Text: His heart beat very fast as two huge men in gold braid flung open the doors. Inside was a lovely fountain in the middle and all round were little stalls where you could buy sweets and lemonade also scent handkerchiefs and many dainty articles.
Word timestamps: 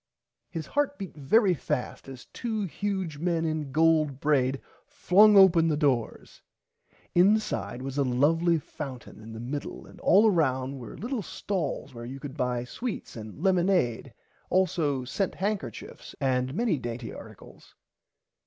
His 0.49 0.65
heart 0.65 0.97
beat 0.97 1.15
very 1.15 1.53
fast 1.53 2.07
as 2.07 2.25
two 2.33 2.63
huge 2.63 3.19
men 3.19 3.45
in 3.45 3.71
gold 3.71 4.19
braid 4.19 4.59
flung 4.87 5.37
open 5.37 5.67
the 5.67 5.77
doors. 5.77 6.41
Inside 7.13 7.83
was 7.83 7.99
a 7.99 8.03
lovely 8.03 8.57
fountain 8.57 9.21
in 9.21 9.31
the 9.31 9.39
middle 9.39 9.85
and 9.85 9.99
all 9.99 10.31
round 10.31 10.79
were 10.79 10.97
little 10.97 11.21
stalls 11.21 11.93
where 11.93 12.05
you 12.05 12.19
could 12.19 12.35
buy 12.35 12.63
sweets 12.63 13.15
and 13.15 13.43
lemonade 13.43 14.11
also 14.49 15.05
scent 15.05 15.35
handkerchiefs 15.35 16.15
and 16.19 16.55
many 16.55 16.79
dainty 16.79 17.13
articles. 17.13 17.75